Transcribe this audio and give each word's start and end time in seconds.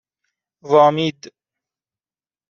وامید 0.71 1.19